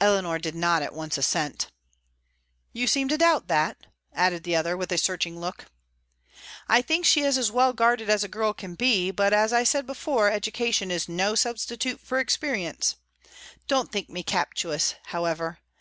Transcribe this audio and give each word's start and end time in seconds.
Eleanor 0.00 0.38
did 0.38 0.54
not 0.54 0.82
at 0.82 0.94
once 0.94 1.18
assent. 1.18 1.72
"You 2.72 2.86
seem 2.86 3.08
to 3.08 3.18
doubt 3.18 3.48
that?" 3.48 3.76
added 4.14 4.44
the 4.44 4.54
other, 4.54 4.76
with 4.76 4.92
a 4.92 4.96
searching 4.98 5.40
look. 5.40 5.64
"I 6.68 6.80
think 6.80 7.04
she 7.04 7.22
is 7.22 7.36
as 7.36 7.50
well 7.50 7.72
guarded 7.72 8.08
as 8.08 8.22
a 8.22 8.28
girl 8.28 8.52
can 8.52 8.76
be; 8.76 9.10
but, 9.10 9.32
as 9.32 9.52
I 9.52 9.64
said 9.64 9.84
before, 9.84 10.30
education 10.30 10.92
is 10.92 11.08
no 11.08 11.34
substitute 11.34 11.98
for 11.98 12.20
experience. 12.20 12.98
Don't 13.66 13.90
think 13.90 14.08
me 14.08 14.22
captious, 14.22 14.94
however. 15.06 15.58